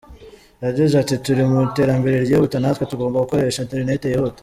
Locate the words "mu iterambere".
1.49-2.15